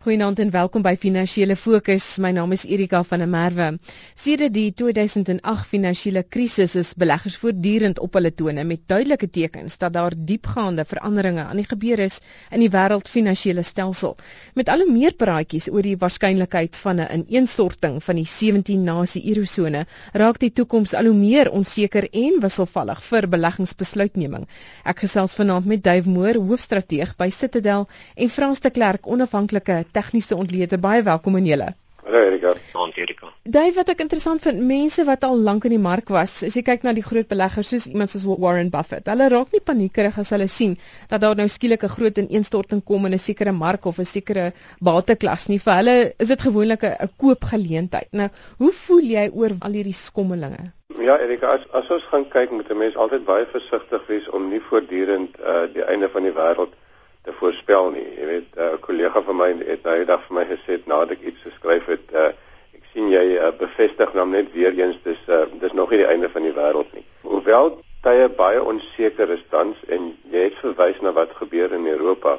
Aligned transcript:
Goeienaand 0.00 0.38
en 0.40 0.48
welkom 0.50 0.80
by 0.80 0.94
Finansiële 0.96 1.52
Fokus. 1.60 2.04
My 2.24 2.30
naam 2.32 2.54
is 2.56 2.62
Erika 2.64 3.02
van 3.04 3.20
der 3.20 3.28
Merwe. 3.28 3.66
Sedert 4.16 4.54
die 4.54 4.70
2008 4.72 5.66
finansiële 5.68 6.22
krisis 6.24 6.72
is 6.80 6.94
beleggers 6.96 7.34
voortdurend 7.42 7.98
op 8.00 8.16
hulle 8.16 8.30
tone 8.32 8.64
met 8.64 8.86
duidelike 8.88 9.28
tekens 9.28 9.76
dat 9.82 9.92
daar 9.92 10.16
diepgaande 10.16 10.86
veranderinge 10.88 11.44
aan 11.44 11.60
die 11.60 11.66
gebeur 11.68 12.00
is 12.00 12.16
in 12.48 12.64
die 12.64 12.70
wêreldfinansiële 12.72 13.60
stelsel. 13.62 14.14
Met 14.56 14.72
al 14.72 14.86
hoe 14.86 14.94
meer 14.94 15.12
praatjies 15.20 15.68
oor 15.68 15.84
die 15.84 15.98
waarskynlikheid 16.00 16.80
van 16.80 17.04
'n 17.04 17.26
ineensorting 17.26 18.00
van 18.02 18.16
die 18.22 18.24
17 18.24 18.82
nasie 18.88 19.22
eurosone, 19.34 19.84
raak 20.12 20.40
die 20.40 20.52
toekoms 20.52 20.94
al 20.94 21.12
hoe 21.12 21.14
meer 21.20 21.52
onseker 21.52 22.08
en 22.10 22.40
wisselvallig 22.40 23.04
vir 23.04 23.28
beleggingsbesluitneming. 23.28 24.48
Ek 24.84 25.04
gesels 25.04 25.34
vanaand 25.34 25.66
met 25.66 25.84
Dave 25.84 26.08
Moore, 26.08 26.38
hoofstrateeg 26.38 27.16
by 27.16 27.28
Citadel 27.28 27.86
en 28.16 28.28
Frans 28.28 28.60
de 28.60 28.70
Klerk, 28.70 29.06
onafhanklike 29.06 29.84
tegniese 29.92 30.36
ontleder. 30.36 30.78
Baie 30.78 31.02
welkom 31.02 31.36
aan 31.36 31.46
julle. 31.46 31.74
Hallo 32.10 32.22
Erika. 32.24 32.52
Dank 32.72 32.96
Erika. 32.96 33.28
Daai 33.44 33.74
wat 33.76 33.90
ek 33.92 34.00
interessant 34.02 34.42
vind, 34.42 34.62
mense 34.66 35.04
wat 35.04 35.24
al 35.26 35.36
lank 35.46 35.66
in 35.68 35.74
die 35.74 35.82
mark 35.82 36.08
was, 36.10 36.32
as 36.46 36.56
jy 36.56 36.62
kyk 36.66 36.86
na 36.86 36.94
die 36.96 37.04
groot 37.04 37.28
beleggers 37.28 37.68
soos 37.70 37.86
iemand 37.90 38.10
soos 38.10 38.24
Warren 38.26 38.72
Buffett, 38.72 39.10
hulle 39.12 39.28
raak 39.30 39.52
nie 39.54 39.60
paniekerig 39.60 40.16
as 40.22 40.32
hulle 40.34 40.48
sien 40.48 40.78
dat 41.12 41.20
daar 41.22 41.36
nou 41.38 41.46
skielik 41.46 41.84
'n 41.84 41.94
groot 41.96 42.18
ineenstorting 42.24 42.82
kom 42.82 43.06
in 43.06 43.14
'n 43.14 43.22
sekere 43.26 43.52
mark 43.52 43.84
of 43.84 44.00
'n 44.00 44.08
sekere 44.14 44.52
bateklas 44.80 45.48
nie. 45.48 45.58
Vir 45.58 45.74
hulle 45.74 45.96
is 46.18 46.28
dit 46.28 46.40
gewoonlik 46.40 46.82
'n 46.84 47.10
koopgeleentheid. 47.16 48.08
Nou, 48.12 48.28
hoe 48.58 48.72
voel 48.72 49.04
jy 49.04 49.30
oor 49.32 49.52
al 49.60 49.72
hierdie 49.72 49.94
skommelinge? 49.94 50.72
Ja, 50.98 51.18
Erika, 51.18 51.46
as 51.46 51.62
as 51.72 51.90
ons 51.90 52.04
gaan 52.10 52.28
kyk, 52.28 52.50
moet 52.50 52.70
'n 52.70 52.78
mens 52.78 52.96
altyd 52.96 53.24
baie 53.24 53.46
versigtig 53.46 54.06
wees 54.06 54.28
om 54.30 54.48
nie 54.48 54.60
voortdurend 54.60 55.36
uh 55.38 55.66
die 55.72 55.84
einde 55.84 56.08
van 56.08 56.22
die 56.22 56.32
wêreld 56.32 56.72
te 57.22 57.32
voorspel 57.32 57.90
nie. 57.90 58.06
Jy 58.16 58.26
weet, 58.26 58.56
eh, 58.56 58.64
'n 58.64 58.74
uh, 58.74 58.80
kollega 58.80 59.22
van 59.22 59.36
my 59.36 59.50
het 59.66 59.82
nou 59.82 59.96
eendag 59.96 60.22
vir 60.26 60.36
my 60.36 60.44
gesê 60.44 60.80
nadat 60.84 61.10
ek 61.10 61.22
iets 61.22 61.42
geskryf 61.42 61.86
het, 61.86 62.06
uh, 62.12 62.26
ek 62.78 62.84
sien 62.92 63.10
jy 63.10 63.36
uh, 63.36 63.50
bevestig 63.58 64.12
nou 64.14 64.26
net 64.26 64.52
weer 64.52 64.72
eens 64.78 64.96
dis 65.04 65.22
uh, 65.28 65.44
dis 65.60 65.72
nog 65.72 65.90
nie 65.90 65.98
die 65.98 66.10
einde 66.12 66.30
van 66.30 66.42
die 66.42 66.54
wêreld 66.56 66.92
nie. 66.92 67.04
Hoewel 67.22 67.82
tye 68.02 68.28
baie 68.28 68.62
onseker 68.62 69.30
is 69.30 69.44
tans 69.50 69.76
en 69.88 70.16
jy 70.32 70.46
het 70.48 70.56
verwys 70.62 71.00
na 71.00 71.12
wat 71.12 71.36
gebeur 71.36 71.72
in 71.72 71.86
Europa, 71.86 72.38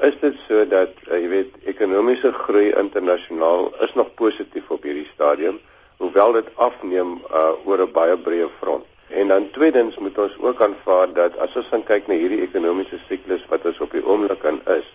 is 0.00 0.14
dit 0.20 0.36
so 0.46 0.64
dat 0.64 0.94
uh, 1.08 1.18
jy 1.18 1.28
weet 1.28 1.56
ekonomiese 1.74 2.32
groei 2.32 2.70
internasionaal 2.70 3.74
is 3.80 3.94
nog 3.94 4.14
positief 4.14 4.70
op 4.70 4.82
hierdie 4.82 5.10
stadium, 5.14 5.58
hoewel 5.98 6.32
dit 6.32 6.48
afneem 6.54 7.18
uh, 7.34 7.52
oor 7.66 7.82
'n 7.82 7.92
baie 7.92 8.16
breë 8.16 8.48
front. 8.60 8.86
En 9.10 9.28
dan 9.28 9.50
tweedens 9.50 9.98
moet 9.98 10.18
ons 10.18 10.38
ook 10.38 10.62
aanvaar 10.62 11.12
dat 11.12 11.38
as 11.38 11.56
ons 11.56 11.70
kyk 11.84 12.06
na 12.06 12.14
hierdie 12.14 12.42
ekonomiese 12.46 13.00
siklus 13.08 13.44
wat 13.50 13.66
ons 13.66 13.80
op 13.80 13.92
die 13.92 14.04
oomblik 14.06 14.42
in 14.46 14.60
is, 14.76 14.86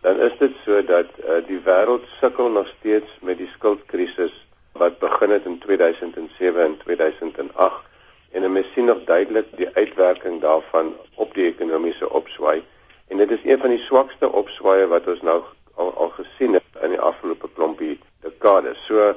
dan 0.00 0.20
is 0.20 0.32
dit 0.38 0.56
so 0.64 0.80
dat 0.84 1.10
uh, 1.20 1.38
die 1.46 1.60
wêreld 1.64 2.06
sukkel 2.20 2.50
nog 2.50 2.66
steeds 2.78 3.18
met 3.20 3.38
die 3.38 3.50
skuldkrisis 3.54 4.34
wat 4.72 4.98
begin 4.98 5.30
het 5.30 5.44
in 5.46 5.58
2007 5.58 6.64
en 6.64 6.76
2008 6.84 7.90
en 8.32 8.46
ons 8.48 8.72
sien 8.74 8.88
nog 8.88 9.04
duidelik 9.04 9.50
die 9.56 9.68
uitwerking 9.74 10.40
daarvan 10.40 10.94
op 11.14 11.34
die 11.34 11.46
ekonomiese 11.52 12.10
opswaai 12.10 12.62
en 13.08 13.20
dit 13.20 13.30
is 13.30 13.44
een 13.44 13.60
van 13.60 13.70
die 13.76 13.84
swakste 13.84 14.32
opswaaie 14.32 14.86
wat 14.88 15.06
ons 15.06 15.20
nou 15.20 15.42
al, 15.74 15.92
al 15.94 16.10
gesien 16.16 16.56
het 16.56 16.80
in 16.82 16.94
die 16.94 17.00
afgelope 17.00 17.48
klompie 17.54 17.98
dekades. 18.24 18.80
So 18.86 19.12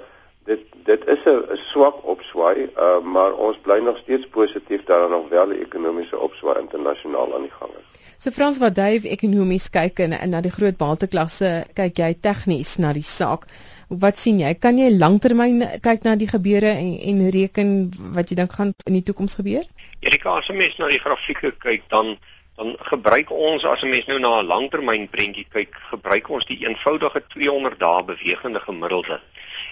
dit 0.46 0.62
dit 0.86 1.08
is 1.08 1.22
'n 1.26 1.58
swak 1.72 2.06
opswaai, 2.14 2.70
uh, 2.78 3.00
maar 3.02 3.34
ons 3.34 3.58
bly 3.58 3.80
nog 3.80 3.98
steeds 3.98 4.28
positief 4.28 4.84
dat 4.84 4.98
daar 5.00 5.10
nog 5.10 5.30
wel 5.30 5.48
'n 5.48 5.62
ekonomiese 5.68 6.20
opswaai 6.20 6.60
internasionaal 6.60 7.36
aan 7.36 7.42
die 7.42 7.58
gang 7.60 7.72
is. 7.80 7.86
So 8.18 8.32
Frans 8.32 8.58
wat 8.58 8.76
Dave 8.76 9.10
ekonomies 9.10 9.70
kyk 9.70 10.00
en, 10.00 10.14
en 10.16 10.30
na 10.30 10.42
die 10.42 10.52
groot 10.52 10.78
bateklasse, 10.78 11.66
kyk 11.74 11.98
jy 11.98 12.14
tegnies 12.22 12.78
na 12.78 12.94
die 12.94 13.04
saak. 13.04 13.44
Wat 13.90 14.18
sien 14.18 14.40
jy? 14.40 14.54
Kan 14.58 14.80
jy 14.82 14.88
langtermyn 14.96 15.60
kyk 15.82 16.08
na 16.08 16.16
die 16.16 16.30
gebeure 16.32 16.72
en 16.72 16.96
en 17.12 17.30
reken 17.30 17.76
wat 18.16 18.30
jy 18.32 18.36
dink 18.36 18.56
gaan 18.58 18.74
in 18.86 18.94
die 18.94 19.04
toekoms 19.04 19.36
gebeur? 19.36 19.68
Erika, 20.00 20.38
as 20.40 20.50
'n 20.50 20.58
mens 20.58 20.78
na 20.78 20.88
die 20.88 21.00
grafieke 21.00 21.52
kyk, 21.52 21.84
dan 21.90 22.18
dan 22.56 22.76
gebruik 22.80 23.32
ons 23.32 23.66
as 23.66 23.82
'n 23.84 23.90
mens 23.90 24.06
nou 24.06 24.20
na 24.20 24.40
'n 24.40 24.48
langtermyn 24.48 25.10
prentjie 25.10 25.48
kyk, 25.56 25.76
gebruik 25.92 26.30
ons 26.30 26.46
die 26.46 26.68
eenvoudige 26.68 27.24
200 27.28 27.80
dae 27.80 28.04
bewegende 28.04 28.60
gemiddelde. 28.60 29.20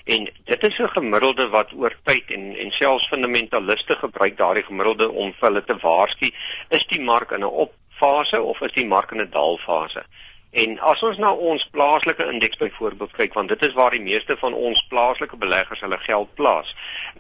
En 0.06 0.28
dit 0.44 0.64
is 0.64 0.80
'n 0.80 0.96
gemiddelde 0.98 1.50
wat 1.50 1.74
oor 1.74 1.96
tyd 2.04 2.32
en 2.32 2.56
en 2.56 2.72
selfs 2.72 3.08
fundamentaliste 3.08 3.96
gebruik 3.96 4.38
daardie 4.38 4.64
gemiddelde 4.64 5.12
om 5.12 5.34
hulle 5.40 5.64
te 5.64 5.78
waarsku, 5.78 6.32
is 6.70 6.86
die 6.88 7.02
mark 7.02 7.32
in 7.32 7.44
'n 7.44 7.58
opfase 7.66 8.42
of 8.42 8.62
is 8.62 8.72
die 8.72 8.88
mark 8.88 9.12
in 9.12 9.22
'n 9.22 9.30
daalfase? 9.30 10.04
En 10.53 10.75
as 10.86 11.00
ons 11.02 11.18
na 11.18 11.31
ons 11.34 11.64
plaaslike 11.74 12.25
indeks 12.30 12.59
byvoorbeeld 12.62 13.14
kyk, 13.18 13.34
want 13.34 13.50
dit 13.50 13.64
is 13.66 13.72
waar 13.74 13.96
die 13.96 14.03
meeste 14.06 14.36
van 14.38 14.53
ons 14.53 14.84
plaaslike 14.91 15.38
beleggers 15.41 15.80
hulle 15.81 15.97
geld 15.97 16.34
plaas, 16.38 16.75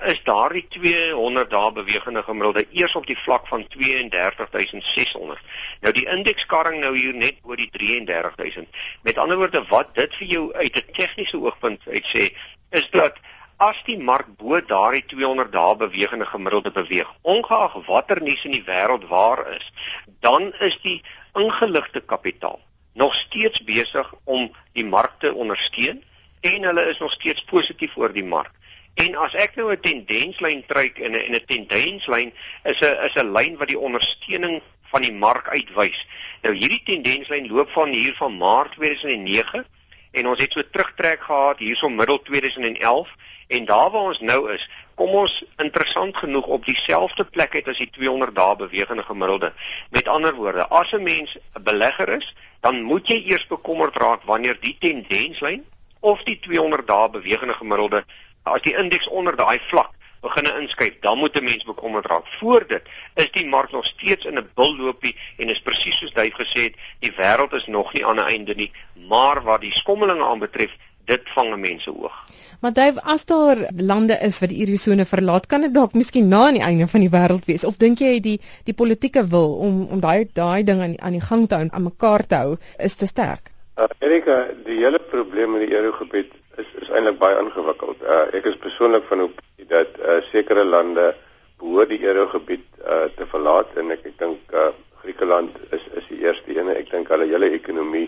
is 0.09 0.19
daardie 0.27 0.61
200 0.75 1.49
dae 1.49 1.71
bewegende 1.73 2.21
gemiddelde 2.27 2.61
eers 2.77 2.93
op 2.99 3.07
die 3.09 3.17
vlak 3.17 3.47
van 3.49 3.63
32600. 3.73 5.41
Nou 5.81 5.93
die 5.97 6.05
indekskarring 6.15 6.77
nou 6.83 6.91
hier 6.93 7.15
net 7.17 7.39
oor 7.41 7.57
die 7.57 7.71
33000. 7.73 8.69
Met 9.01 9.17
ander 9.23 9.39
woorde, 9.41 9.63
wat 9.71 9.95
dit 9.97 10.13
vir 10.19 10.29
jou 10.33 10.43
uit 10.53 10.77
'n 10.77 10.93
tegniese 10.99 11.39
oogpunt 11.41 11.81
uit 11.87 12.05
sê, 12.05 12.27
is 12.69 12.85
dat 12.93 13.17
as 13.57 13.79
die 13.87 13.97
mark 13.97 14.29
bo 14.37 14.61
daardie 14.61 15.05
200 15.15 15.51
dae 15.51 15.75
bewegende 15.75 16.25
gemiddelde 16.25 16.71
beweeg, 16.71 17.09
ongeag 17.21 17.81
watter 17.87 18.21
nuus 18.21 18.45
in 18.45 18.51
die 18.51 18.67
wêreld 18.69 19.07
waar 19.07 19.41
is, 19.55 19.73
dan 20.19 20.53
is 20.59 20.77
die 20.85 21.01
ingeligte 21.33 22.01
kapitaal 22.01 22.61
nog 22.93 23.15
steeds 23.15 23.63
besig 23.63 24.13
om 24.23 24.51
die 24.71 24.85
mark 24.85 25.19
te 25.19 25.33
ondersteun 25.33 26.03
en 26.41 26.63
hulle 26.63 26.85
is 26.89 26.99
nog 26.99 27.11
steeds 27.11 27.43
positief 27.43 27.97
oor 27.97 28.13
die 28.13 28.23
mark. 28.25 28.51
En 28.93 29.15
as 29.15 29.33
ek 29.33 29.55
nou 29.55 29.71
'n 29.71 29.79
tendenslyn 29.79 30.65
trek 30.67 30.99
en 30.99 31.11
'n 31.11 31.35
'n 31.35 31.45
tendenslyn 31.45 32.33
is 32.63 32.81
'n 32.81 32.97
is 33.05 33.15
'n 33.15 33.31
lyn 33.31 33.57
wat 33.57 33.67
die 33.67 33.79
ondersteuning 33.79 34.61
van 34.91 35.01
die 35.01 35.13
mark 35.13 35.47
uitwys. 35.49 36.05
Nou 36.41 36.53
hierdie 36.55 36.83
tendenslyn 36.83 37.47
loop 37.47 37.71
van 37.71 37.89
hier 37.89 38.13
van 38.13 38.37
Maart 38.37 38.71
2009 38.71 39.65
en 40.11 40.27
ons 40.27 40.39
het 40.39 40.51
so 40.51 40.61
terugtrek 40.69 41.23
gehad 41.23 41.59
hierso 41.59 41.89
middel 41.89 42.21
2011 42.21 43.09
en 43.47 43.65
daar 43.65 43.89
waar 43.91 44.01
ons 44.13 44.19
nou 44.19 44.51
is, 44.53 44.69
kom 44.95 45.09
ons 45.09 45.43
interessant 45.57 46.17
genoeg 46.17 46.45
op 46.45 46.65
dieselfde 46.65 47.25
plek 47.25 47.55
uit 47.55 47.67
as 47.67 47.77
die 47.81 47.89
200 47.89 48.35
dae 48.35 48.55
bewegende 48.55 49.03
gemiddelde. 49.03 49.53
Met 49.89 50.07
ander 50.07 50.35
woorde, 50.35 50.67
as 50.67 50.93
'n 50.93 51.03
mens 51.03 51.37
'n 51.37 51.63
belegger 51.63 52.09
is, 52.09 52.33
dan 52.63 52.81
moet 52.87 53.07
jy 53.11 53.19
eers 53.27 53.43
bekommerd 53.47 53.95
raak 53.99 54.23
wanneer 54.29 54.55
die 54.63 54.75
tendenslyn 54.79 55.65
of 55.99 56.23
die 56.23 56.37
200 56.39 56.87
dae 56.87 57.09
bewegende 57.11 57.55
gemiddelde 57.59 58.03
as 58.47 58.63
die 58.63 58.75
indeks 58.79 59.09
onder 59.11 59.35
daai 59.35 59.59
vlak 59.67 59.91
begin 60.23 60.47
inskuif, 60.47 60.99
dan 61.03 61.17
moet 61.17 61.35
'n 61.35 61.43
mens 61.43 61.63
bekommerd 61.63 62.05
raak. 62.05 62.27
Voor 62.39 62.63
dit 62.67 62.83
is 63.13 63.31
die 63.31 63.45
mark 63.45 63.71
nog 63.71 63.85
steeds 63.85 64.25
in 64.25 64.37
'n 64.37 64.49
bulloopie 64.55 65.15
en 65.37 65.49
is 65.49 65.61
presies 65.61 65.97
soos 65.97 66.13
hy 66.13 66.29
gesê 66.31 66.61
het, 66.67 66.75
die 66.99 67.11
wêreld 67.11 67.53
is 67.53 67.65
nog 67.65 67.93
nie 67.93 68.05
aan 68.05 68.19
'n 68.19 68.31
einde 68.33 68.55
nie, 68.55 68.71
maar 68.93 69.43
wat 69.43 69.61
die 69.61 69.73
skommelinge 69.73 70.25
aanbetref, 70.25 70.71
dit 71.05 71.29
vang 71.29 71.55
mense 71.55 71.91
oog. 71.95 72.23
Maar 72.63 72.73
Dave, 72.73 73.01
as 73.03 73.25
daar 73.25 73.57
lande 73.75 74.17
is 74.21 74.39
wat 74.39 74.49
die 74.49 74.61
Eurozone 74.63 75.05
verlaat, 75.05 75.47
kan 75.51 75.65
dit 75.65 75.73
dalk 75.75 75.97
miskien 75.99 76.29
na 76.31 76.45
aan 76.47 76.55
die 76.55 76.61
einde 76.63 76.85
van 76.87 77.01
die 77.03 77.09
wêreld 77.11 77.49
wees 77.49 77.65
of 77.67 77.75
dink 77.81 77.99
jy 77.99 78.21
die 78.23 78.35
die 78.69 78.75
politieke 78.81 79.23
wil 79.33 79.57
om 79.65 79.81
om 79.95 80.03
daai 80.05 80.29
daai 80.39 80.63
ding 80.69 80.79
aan 80.85 80.93
aan 81.01 81.17
die 81.17 81.25
gang 81.25 81.43
te 81.49 81.59
hou, 81.59 81.67
aan 81.67 81.83
mekaar 81.89 82.23
te 82.23 82.39
hou, 82.39 82.53
is 82.87 82.95
te 82.95 83.09
sterk? 83.09 83.51
Uh, 83.75 83.89
Erika, 83.99 84.37
die 84.69 84.79
hele 84.79 85.03
probleem 85.11 85.57
in 85.59 85.65
die 85.65 85.75
Eurogebied 85.75 86.31
is 86.63 86.71
is 86.85 86.93
eintlik 86.95 87.19
baie 87.25 87.35
ingewikkeld. 87.43 88.07
Uh, 88.07 88.23
ek 88.39 88.47
is 88.53 88.57
persoonlik 88.63 89.11
van 89.11 89.27
opinie 89.27 89.67
dat 89.75 89.99
uh, 89.99 90.21
sekere 90.31 90.63
lande 90.63 91.11
behoort 91.59 91.91
die 91.91 91.99
eurogebied 92.07 92.63
uh, 92.79 93.09
te 93.17 93.27
verlaat 93.35 93.75
en 93.75 93.91
ek 93.97 94.07
ek 94.13 94.19
dink 94.23 94.55
uh, 94.55 94.71
Griekeland 95.03 95.59
is 95.75 95.83
is 95.99 96.07
die 96.15 96.23
eerste 96.23 96.55
een. 96.55 96.71
Ek 96.79 96.95
dink 96.95 97.11
hulle 97.11 97.27
hele 97.27 97.51
ekonomie 97.59 98.07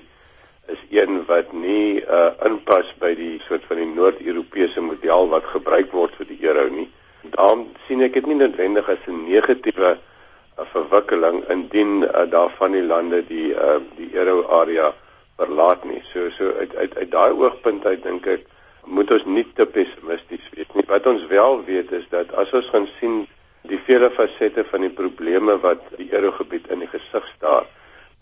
is 0.67 0.81
een 0.89 1.25
wat 1.25 1.53
nie 1.53 2.01
uh, 2.01 2.31
inpas 2.45 2.89
by 2.99 3.13
die 3.17 3.39
soort 3.47 3.65
van 3.69 3.81
die 3.81 3.89
Noord-Europese 3.89 4.81
model 4.81 5.29
wat 5.33 5.45
gebruik 5.53 5.91
word 5.93 6.15
vir 6.19 6.29
die 6.31 6.39
euro 6.47 6.65
nie. 6.73 6.87
Daarom 7.35 7.67
sien 7.87 8.01
ek 8.05 8.17
dit 8.17 8.27
nie 8.29 8.39
noodwendig 8.39 8.89
as 8.89 9.05
'n 9.07 9.25
negatiewe 9.29 9.91
uh, 9.95 10.65
verwikkeling 10.73 11.43
indien 11.49 12.03
uh, 12.03 12.25
daarvan 12.29 12.71
die 12.71 12.83
lande 12.83 13.21
die 13.27 13.53
uh, 13.53 13.79
die 13.97 14.09
euro 14.13 14.43
area 14.61 14.93
verlaat 15.37 15.85
nie. 15.85 16.01
So 16.13 16.29
so 16.37 16.53
uit 16.59 16.75
uit 16.75 16.97
uit 16.97 17.11
daai 17.11 17.31
oogpunt 17.31 17.85
uit 17.85 18.03
dink 18.03 18.25
ek 18.25 18.45
moet 18.85 19.11
ons 19.11 19.25
nie 19.25 19.45
te 19.53 19.65
pessimisties 19.65 20.49
wees 20.53 20.73
nie. 20.73 20.85
Wat 20.87 21.07
ons 21.07 21.25
wel 21.27 21.63
weet 21.65 21.91
is 21.91 22.05
dat 22.09 22.33
as 22.33 22.53
ons 22.53 22.69
gaan 22.73 22.87
sien 22.99 23.25
die 23.69 23.79
vele 23.87 24.11
fasette 24.13 24.63
van 24.69 24.85
die 24.85 24.93
probleme 24.93 25.57
wat 25.61 25.81
die 25.97 26.11
eurogebied 26.13 26.67
in 26.73 26.83
die 26.85 26.89
gesig 26.91 27.25
staar, 27.35 27.65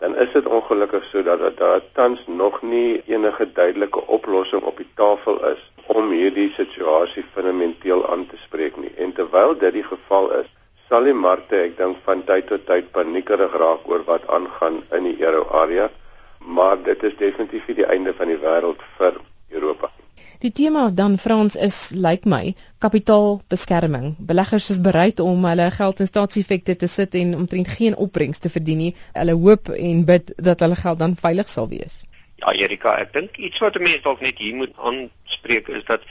dan 0.04 0.16
is 0.24 0.32
dit 0.36 0.48
ongelukkig 0.58 1.04
sodat 1.10 1.40
dat 1.40 1.56
daar 1.62 1.80
tans 1.98 2.20
nog 2.26 2.60
nie 2.62 3.02
enige 3.16 3.48
duidelike 3.52 4.06
oplossing 4.18 4.62
op 4.62 4.76
die 4.82 4.90
tafel 5.00 5.40
is 5.50 5.64
om 5.86 6.12
hierdie 6.12 6.50
situasie 6.56 7.24
fundamenteel 7.32 8.06
aan 8.10 8.26
te 8.28 8.36
spreek 8.44 8.76
nie. 8.76 8.92
En 8.96 9.12
terwyl 9.16 9.56
dit 9.58 9.72
die 9.80 9.84
geval 9.88 10.30
is, 10.40 10.48
sal 10.88 11.08
die 11.08 11.16
markte, 11.16 11.56
ek 11.66 11.76
dink 11.80 12.00
van 12.04 12.24
tyd 12.28 12.48
tot 12.52 12.64
tyd 12.68 12.92
paniekerig 12.96 13.56
raak 13.64 13.84
oor 13.88 14.04
wat 14.08 14.28
aangaan 14.28 14.82
in 14.92 15.12
die 15.12 15.18
euro 15.24 15.44
area 15.64 15.90
maar 16.44 16.82
dit 16.82 17.02
is 17.02 17.16
definitief 17.16 17.66
nie 17.66 17.76
die 17.80 17.86
einde 17.86 18.14
van 18.14 18.28
die 18.28 18.40
wêreld 18.40 18.82
vir 18.98 19.20
Europa. 19.48 19.90
Die 20.42 20.50
tema 20.50 20.88
dan 20.90 21.18
Frans 21.18 21.54
is 21.56 21.90
lyk 21.94 22.02
like 22.02 22.28
my 22.28 22.54
kapitaalbeskerming. 22.78 24.16
Beleggers 24.18 24.70
is 24.70 24.80
bereid 24.80 25.20
om 25.20 25.44
hulle 25.46 25.70
geld 25.70 26.00
in 26.00 26.06
staatseffekte 26.10 26.76
te 26.76 26.86
sit 26.86 27.14
en 27.14 27.34
omtrent 27.36 27.68
geen 27.68 27.96
opbrengs 27.96 28.38
te 28.38 28.50
verdien 28.50 28.82
nie. 28.82 28.94
Hulle 29.12 29.36
hoop 29.38 29.70
en 29.70 30.04
bid 30.04 30.32
dat 30.36 30.60
hulle 30.60 30.76
geld 30.76 30.98
dan 30.98 31.16
veilig 31.16 31.48
sal 31.48 31.68
wees. 31.68 32.02
Ja, 32.42 32.52
Erika, 32.52 32.96
ek 32.98 33.12
dink 33.14 33.38
iets 33.38 33.62
wat 33.62 33.78
mense 33.78 34.02
dalk 34.02 34.20
net 34.26 34.38
hier 34.42 34.56
moet 34.58 34.74
aanspreek 34.76 35.70
is 35.70 35.84
dat 35.86 36.02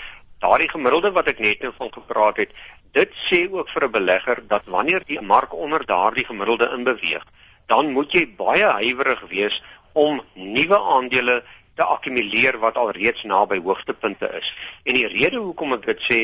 daardie 0.44 0.70
gemiddelde 0.72 1.12
wat 1.16 1.28
ek 1.28 1.44
net 1.44 1.62
nou 1.64 1.74
van 1.78 1.92
gepraat 1.92 2.40
het, 2.44 2.56
dit 2.96 3.12
sê 3.28 3.44
ook 3.52 3.70
vir 3.70 3.88
'n 3.88 3.92
belegger 3.92 4.44
dat 4.48 4.64
wanneer 4.66 5.04
die 5.08 5.22
mark 5.22 5.54
onder 5.54 5.86
daardie 5.86 6.26
gemiddelde 6.26 6.72
inbeweeg, 6.78 7.24
dan 7.68 7.92
moet 7.92 8.12
jy 8.12 8.26
baie 8.38 8.66
huiwerig 8.80 9.24
wees 9.30 9.64
om 9.94 10.22
nuwe 10.34 10.80
aandele 10.80 11.44
te 11.76 11.84
akkumuleer 11.84 12.60
wat 12.62 12.78
al 12.78 12.92
reeds 12.94 13.24
naby 13.24 13.58
hoogtepunte 13.66 14.30
is. 14.38 14.50
En 14.84 14.98
die 14.98 15.08
rede 15.08 15.40
hoekom 15.42 15.74
ek 15.78 15.88
dit 15.88 16.04
sê, 16.06 16.20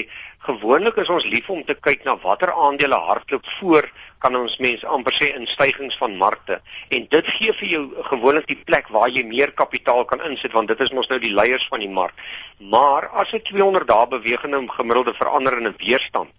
gewoonlik 0.45 0.99
is 1.01 1.09
ons 1.09 1.25
lief 1.25 1.49
om 1.49 1.63
te 1.65 1.75
kyk 1.75 2.05
na 2.05 2.15
watter 2.21 2.51
aandele 2.53 2.99
hardloop 3.07 3.47
voor 3.57 3.89
kan 4.19 4.35
ons 4.35 4.57
mens 4.59 4.83
amper 4.85 5.15
sê 5.15 5.31
in 5.35 5.47
stygings 5.47 5.97
van 5.97 6.17
markte. 6.21 6.59
En 6.89 7.07
dit 7.09 7.31
gee 7.37 7.55
vir 7.61 7.69
jou 7.73 7.83
gewoonlik 8.11 8.47
die 8.51 8.59
plek 8.65 8.91
waar 8.93 9.09
jy 9.09 9.23
meer 9.25 9.51
kapitaal 9.51 10.05
kan 10.05 10.21
insit 10.29 10.53
want 10.53 10.69
dit 10.71 10.85
is 10.85 10.93
mos 10.93 11.09
nou 11.09 11.19
die 11.23 11.33
leiers 11.33 11.67
van 11.71 11.81
die 11.83 11.89
mark. 11.89 12.13
Maar 12.59 13.09
as 13.23 13.31
dit 13.31 13.45
200 13.51 13.87
dae 13.87 14.07
bewegende 14.11 14.61
gemiddelde 14.75 15.15
verander 15.17 15.57
in 15.57 15.67
'n 15.67 15.75
weerstand, 15.79 16.29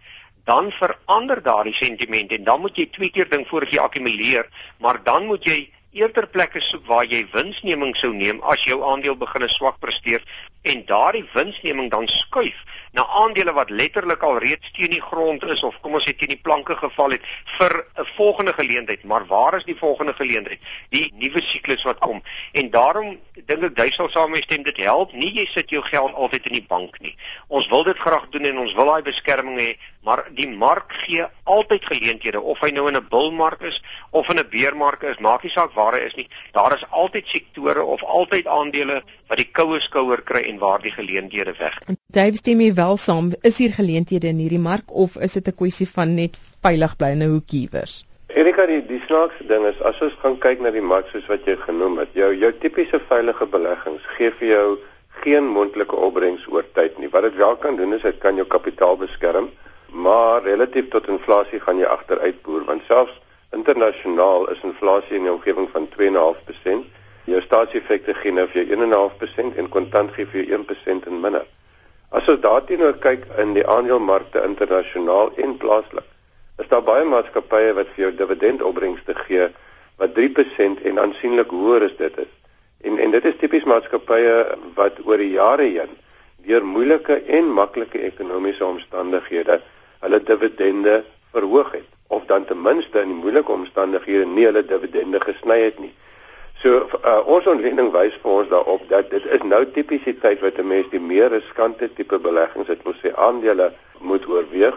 dan 0.45 0.71
verander 0.73 1.43
daardie 1.43 1.75
sentiment 1.75 2.33
en 2.33 2.45
dan 2.45 2.61
moet 2.61 2.77
jy 2.77 2.87
twee 2.87 3.11
keer 3.11 3.29
ding 3.29 3.47
voor 3.49 3.67
jy 3.69 3.79
akkumuleer, 3.79 4.49
maar 4.79 5.03
dan 5.05 5.27
moet 5.27 5.45
jy 5.45 5.59
eerder 5.93 6.27
plekke 6.31 6.61
soek 6.63 6.85
waar 6.87 7.07
jy 7.11 7.25
winsneming 7.33 7.97
sou 7.99 8.13
neem 8.15 8.39
as 8.53 8.63
jou 8.63 8.79
aandeel 8.87 9.17
begin 9.19 9.49
swak 9.51 9.81
presteer 9.83 10.23
en 10.63 10.85
daardie 10.87 11.25
winsneming 11.35 11.89
dan 11.91 12.07
skuif 12.09 12.61
na 12.93 13.07
aandele 13.23 13.53
wat 13.53 13.71
letterlik 13.71 14.23
al 14.23 14.39
reeds 14.43 14.71
teen 14.75 14.91
die 14.91 15.03
grond 15.03 15.45
is 15.45 15.63
of 15.63 15.77
kom 15.81 15.95
ons 15.95 16.07
sê 16.09 16.15
teen 16.17 16.33
die 16.33 16.41
planke 16.43 16.75
geval 16.77 17.15
het 17.15 17.27
vir 17.59 17.73
'n 17.99 18.07
volgende 18.17 18.53
geleentheid. 18.53 19.05
Maar 19.05 19.27
waar 19.27 19.57
is 19.57 19.65
die 19.65 19.77
volgende 19.77 20.15
geleentheid? 20.15 20.61
Die 20.91 21.13
nuwe 21.15 21.41
siklus 21.41 21.83
wat 21.83 21.99
kom. 21.99 22.23
En 22.53 22.71
daarom 22.71 23.19
dink 23.47 23.63
ek 23.63 23.77
duisel 23.77 24.09
saamstem 24.09 24.63
dit 24.63 24.77
help 24.77 25.13
nie 25.13 25.33
jy 25.35 25.47
sit 25.47 25.71
jou 25.71 25.83
geld 25.83 26.15
altyd 26.15 26.47
in 26.47 26.53
die 26.53 26.67
bank 26.69 27.01
nie. 27.01 27.17
Ons 27.49 27.69
wil 27.69 27.85
dit 27.85 27.99
graag 27.99 28.29
doen 28.31 28.45
en 28.45 28.59
ons 28.59 28.75
wil 28.75 28.87
daai 28.87 29.03
beskerming 29.03 29.59
hê 29.59 29.77
maar 30.03 30.25
die 30.33 30.49
mark 30.49 30.93
gee 30.93 31.27
altyd 31.45 31.85
geleenthede. 31.85 32.41
Of 32.41 32.61
hy 32.61 32.71
nou 32.71 32.89
in 32.89 32.97
'n 32.97 33.09
bullmark 33.09 33.61
is 33.61 33.83
of 34.11 34.29
in 34.29 34.39
'n 34.39 34.49
beermark 34.49 35.03
is 35.03 35.19
maak 35.19 35.43
nie 35.43 35.53
saak 35.53 35.73
waar 35.73 35.93
hy 35.93 36.07
is 36.07 36.15
nie. 36.15 36.29
Daar 36.53 36.73
is 36.73 36.91
altyd 36.91 37.29
sektore 37.29 37.83
of 37.83 38.03
altyd 38.03 38.47
aandele 38.47 39.03
wat 39.31 39.41
die 39.41 39.49
koue 39.59 39.81
skouer 39.81 40.23
kry 40.27 40.43
en 40.50 40.61
waar 40.62 40.82
die 40.82 40.93
geleenthede 40.94 41.55
weg 41.59 41.79
Dave 42.11 42.37
stem 42.37 42.61
jy 42.65 42.73
wel 42.75 42.97
saam? 42.99 43.32
Is 43.47 43.59
hier 43.62 43.73
geleenthede 43.77 44.31
in 44.35 44.43
hierdie 44.43 44.62
mark 44.62 44.93
of 45.05 45.17
is 45.17 45.38
dit 45.38 45.49
'n 45.49 45.56
kwessie 45.62 45.88
van 45.88 46.15
net 46.15 46.38
veilig 46.67 46.97
bly 46.97 47.11
in 47.17 47.23
'n 47.23 47.32
hoekie 47.35 47.62
iewers 47.67 48.05
Erika 48.35 48.67
die 48.67 48.82
die 48.87 49.00
snaakse 49.06 49.47
ding 49.47 49.67
is 49.67 49.81
as 49.82 50.00
ons 50.00 50.19
gaan 50.23 50.38
kyk 50.38 50.61
na 50.61 50.71
die 50.71 50.88
mark 50.93 51.09
soos 51.12 51.27
wat 51.27 51.47
jy 51.47 51.56
genoem 51.56 51.99
het 51.99 52.12
jou 52.15 52.31
jou 52.35 52.53
tipiese 52.53 53.00
veilige 53.09 53.47
beleggings 53.47 54.03
gee 54.17 54.31
vir 54.31 54.49
jou 54.49 54.69
geen 55.23 55.47
mondelike 55.47 55.97
opbrengs 55.97 56.47
oor 56.49 56.65
tyd 56.75 56.99
nie. 56.99 57.09
Wat 57.09 57.23
dit 57.23 57.35
wel 57.35 57.56
kan 57.56 57.77
doen 57.77 57.93
is 57.93 58.03
dit 58.03 58.19
kan 58.19 58.37
jou 58.37 58.47
kapitaal 58.47 58.97
beskerm 58.97 59.50
maar 59.91 60.43
relatief 60.43 60.88
tot 60.88 61.09
inflasie 61.09 61.61
gaan 61.61 61.79
jy 61.79 61.88
agteruit 61.91 62.43
boer 62.43 62.65
want 62.65 62.82
selfs 62.87 63.17
internasionaal 63.56 64.47
is 64.55 64.62
inflasie 64.62 65.17
in 65.19 65.27
die 65.27 65.32
omgewing 65.32 65.67
van 65.73 65.88
2.5%. 65.97 66.87
Jou 67.31 67.41
staatseffekte 67.44 68.15
gee 68.19 68.35
nou 68.35 68.47
vir 68.50 68.65
jou 68.65 68.77
1.5% 68.77 69.59
en 69.62 69.69
kontant 69.71 70.12
gee 70.17 70.27
vir 70.27 70.43
jou 70.43 70.59
1% 70.59 71.06
en 71.06 71.21
minder. 71.23 71.47
As 72.11 72.27
ons 72.29 72.41
daarteenoor 72.43 72.97
kyk 72.99 73.29
in 73.38 73.53
die 73.55 73.67
aandelemarkte 73.67 74.43
internasionaal 74.43 75.31
en 75.38 75.55
plaaslik, 75.62 76.06
is 76.59 76.69
daar 76.73 76.82
baie 76.82 77.05
maatskappye 77.06 77.77
wat 77.79 77.93
vir 77.94 78.09
jou 78.09 78.11
dividendopbrengste 78.19 79.15
gee 79.23 79.47
wat 80.00 80.17
3% 80.17 80.82
en 80.91 80.99
aansienlik 80.99 81.55
hoër 81.55 81.87
as 81.87 81.97
dit 82.00 82.19
is. 82.25 82.32
En 82.82 82.99
en 82.99 83.15
dit 83.15 83.29
is 83.31 83.38
tipies 83.41 83.69
maatskappye 83.69 84.35
wat 84.77 84.99
oor 85.06 85.23
die 85.23 85.35
jare 85.37 85.69
heen 85.69 85.94
deur 86.49 86.65
moeilike 86.65 87.21
en 87.38 87.50
maklike 87.53 88.00
ekonomiese 88.09 88.65
omstandighede 88.65 89.61
hulle 90.00 90.21
dividende 90.25 91.03
verhoog 91.35 91.75
het 91.77 91.88
of 92.09 92.25
dan 92.27 92.44
ten 92.44 92.62
minste 92.62 93.05
in 93.05 93.12
die 93.12 93.23
moeilike 93.23 93.53
omstandighede 93.53 94.27
nie 94.27 94.47
hulle 94.49 94.65
dividende 94.67 95.21
gesny 95.21 95.61
het 95.62 95.79
nie. 95.79 95.93
So 96.61 96.85
uh, 97.05 97.21
ons 97.25 97.47
ontleding 97.49 97.89
wys 97.95 98.17
vir 98.21 98.31
ons 98.31 98.49
daarop 98.51 98.83
dat 98.91 99.07
dit 99.11 99.27
is 99.33 99.45
nou 99.49 99.62
tipies 99.73 100.03
die 100.05 100.17
tyd 100.21 100.43
wat 100.45 100.59
'n 100.61 100.69
mens 100.69 100.91
die 100.93 101.01
meer 101.01 101.31
riskante 101.33 101.89
tipe 101.89 102.19
beleggings 102.19 102.69
het, 102.69 102.85
moet 102.85 102.99
sê 103.01 103.15
aandele 103.17 103.73
moet 103.99 104.27
oorweeg 104.29 104.77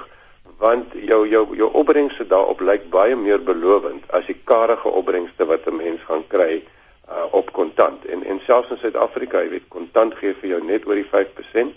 want 0.63 0.95
jou 1.09 1.27
jou 1.27 1.43
jou 1.59 1.69
opbrengste 1.81 2.27
daarop 2.27 2.61
lyk 2.61 2.87
baie 2.89 3.15
meer 3.15 3.43
belovend 3.43 4.07
as 4.15 4.25
die 4.31 4.37
karige 4.51 4.87
opbrengste 4.87 5.45
wat 5.45 5.67
'n 5.67 5.75
mens 5.75 5.99
gaan 6.07 6.23
kry 6.27 6.63
uh, 6.63 7.25
op 7.31 7.51
kontant. 7.51 8.05
En 8.05 8.23
en 8.23 8.39
selfs 8.47 8.69
in 8.69 8.77
Suid-Afrika, 8.77 9.43
jy 9.43 9.49
weet, 9.49 9.67
kontant 9.67 10.15
gee 10.15 10.33
vir 10.39 10.49
jou 10.49 10.63
net 10.63 10.87
oor 10.87 10.95
die 10.95 11.09
5%. 11.11 11.75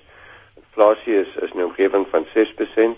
Inflasie 0.62 1.18
is 1.24 1.34
is 1.42 1.52
'n 1.54 1.66
omgewing 1.66 2.06
van 2.10 2.26
6%. 2.34 2.94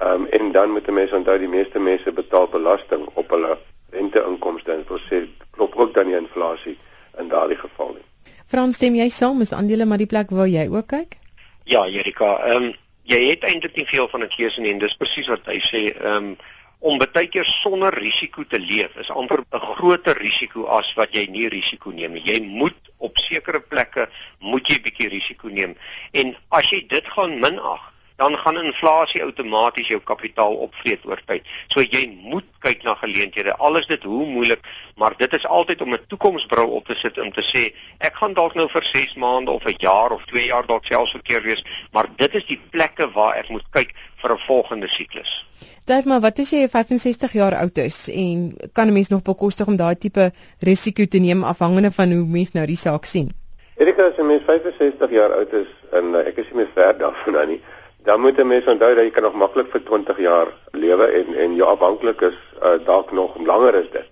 Ehm 0.00 0.12
um, 0.12 0.26
en 0.26 0.52
dan 0.52 0.70
moet 0.70 0.88
'n 0.88 0.94
mens 0.94 1.12
onthou 1.12 1.38
die 1.38 1.54
meeste 1.58 1.78
mense 1.78 2.12
betaal 2.12 2.48
belasting 2.48 3.08
op 3.14 3.30
hulle 3.30 3.58
renteinkomste 3.92 4.72
en 4.72 4.84
dit 4.88 5.08
sê 5.08 5.24
klop 5.50 5.76
ook 5.76 5.94
dan 5.94 6.06
die 6.06 6.16
inflasie 6.16 6.76
in 7.18 7.28
daardie 7.28 7.58
geval 7.58 7.94
nie. 7.94 8.34
Frans, 8.46 8.76
stem 8.76 8.94
jy 8.98 9.08
saam 9.14 9.40
is 9.40 9.52
aandele 9.52 9.86
maar 9.86 9.98
die 10.02 10.10
plek 10.10 10.30
waar 10.30 10.48
jy 10.50 10.68
ook 10.68 10.86
kyk? 10.86 11.18
Ja, 11.64 11.86
Erika, 11.86 12.36
ehm 12.46 12.70
um, 12.70 12.72
jy 13.10 13.20
het 13.26 13.44
eintlik 13.44 13.76
nie 13.76 13.86
veel 13.86 14.08
van 14.08 14.22
'n 14.22 14.28
keuse 14.28 14.60
nie 14.60 14.70
en 14.70 14.78
dis 14.78 14.96
presies 14.96 15.28
wat 15.28 15.46
hy 15.46 15.58
sê, 15.58 15.82
ehm 15.94 16.16
um, 16.16 16.36
om 16.80 16.96
baie 16.98 17.28
keer 17.28 17.44
sonder 17.44 17.92
risiko 17.92 18.44
te 18.48 18.58
leef 18.58 18.96
is 18.96 19.10
amper 19.10 19.44
'n 19.44 19.60
groter 19.76 20.16
risiko 20.16 20.64
as 20.64 20.94
wat 20.96 21.12
jy 21.12 21.26
nie 21.28 21.48
risiko 21.48 21.90
neem 21.90 22.12
nie. 22.12 22.24
Jy 22.24 22.40
moet 22.40 22.90
op 22.98 23.18
sekere 23.18 23.60
plekke 23.60 24.08
moet 24.38 24.68
jy 24.68 24.80
bietjie 24.80 25.08
risiko 25.08 25.48
neem. 25.48 25.76
En 26.12 26.36
as 26.48 26.70
jy 26.70 26.86
dit 26.88 27.06
gaan 27.08 27.40
minag, 27.40 27.92
dan 28.20 28.36
gaan 28.36 28.58
inflasie 28.60 29.22
outomaties 29.24 29.88
jou 29.88 30.00
kapitaal 30.04 30.58
opvreet 30.66 31.04
oor 31.08 31.20
tyd. 31.26 31.46
So 31.72 31.80
jy 31.80 32.02
moet 32.20 32.44
kyk 32.60 32.82
na 32.84 32.94
geleenthede. 33.00 33.54
Al 33.56 33.80
is 33.80 33.88
dit 33.88 34.02
hoe 34.04 34.26
moeilik, 34.28 34.66
maar 35.00 35.16
dit 35.16 35.36
is 35.38 35.46
altyd 35.46 35.80
om 35.80 35.94
'n 35.94 36.04
toekomsbril 36.12 36.68
op 36.78 36.84
te 36.86 36.94
sit 36.94 37.18
om 37.18 37.32
te 37.32 37.44
sê 37.52 37.62
ek 37.98 38.20
gaan 38.20 38.34
dalk 38.34 38.54
nou 38.54 38.68
vir 38.68 38.84
6 38.84 39.14
maande 39.14 39.50
of 39.50 39.64
'n 39.64 39.74
jaar 39.78 40.10
of 40.10 40.24
2 40.24 40.44
jaar 40.46 40.66
dalk 40.66 40.84
selfs 40.84 41.16
verkeer 41.16 41.42
wees, 41.42 41.64
maar 41.92 42.06
dit 42.16 42.34
is 42.34 42.44
die 42.44 42.60
plekke 42.70 43.10
waar 43.10 43.36
ek 43.36 43.48
moet 43.48 43.64
kyk 43.70 43.94
vir 44.16 44.32
'n 44.32 44.38
volgende 44.38 44.88
siklus. 44.88 45.46
Dave, 45.84 46.08
maar 46.08 46.20
wat 46.20 46.38
as 46.38 46.50
jy 46.50 46.68
65 46.68 47.32
jaar 47.32 47.54
oud 47.56 47.78
is 47.78 48.08
en 48.12 48.56
kan 48.72 48.88
'n 48.88 48.92
mens 48.92 49.08
nog 49.08 49.22
bekostig 49.22 49.66
om 49.66 49.76
daai 49.76 49.96
tipe 49.98 50.32
risiko 50.58 51.06
te 51.06 51.18
neem 51.18 51.44
afhangende 51.44 51.90
van 51.90 52.12
hoe 52.12 52.26
mens 52.26 52.52
nou 52.52 52.66
die 52.66 52.76
saak 52.76 53.04
sien? 53.04 53.32
Erika, 53.76 54.02
as 54.02 54.16
jy 54.16 54.24
mens 54.24 54.42
65 54.44 55.10
jaar 55.10 55.32
oud 55.32 55.52
is 55.52 55.68
en 55.92 56.04
uh, 56.14 56.26
ek 56.28 56.36
is 56.36 56.46
nie 56.50 56.56
meer 56.56 56.70
ver 56.74 56.98
daarvan 56.98 57.32
nou 57.32 57.46
nie, 57.46 57.60
dan 58.04 58.20
moet 58.20 58.38
'n 58.38 58.46
mens 58.46 58.64
onthou 58.64 58.94
dat 58.94 59.04
jy 59.04 59.10
kan 59.10 59.22
nog 59.22 59.34
maklik 59.34 59.70
vir 59.70 59.82
20 59.82 60.18
jaar 60.18 60.46
lewe 60.72 61.04
en 61.04 61.34
en 61.34 61.56
jy 61.56 61.62
afhanklik 61.62 62.20
is 62.20 62.38
uh, 62.62 62.78
dalk 62.84 63.12
nog 63.12 63.36
langer 63.46 63.74
as 63.74 63.90
dit. 63.92 64.08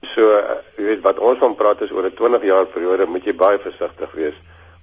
So 0.00 0.20
uh, 0.30 0.58
jy 0.76 0.84
weet 0.84 1.02
wat 1.02 1.18
ons 1.18 1.38
van 1.38 1.54
praat 1.54 1.80
is 1.80 1.90
oor 1.90 2.04
'n 2.04 2.14
20 2.14 2.42
jaar 2.42 2.66
periode 2.66 3.06
moet 3.06 3.24
jy 3.24 3.34
baie 3.34 3.58
versigtig 3.58 4.12
wees 4.12 4.34